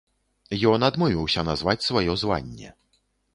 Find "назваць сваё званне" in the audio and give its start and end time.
1.49-2.73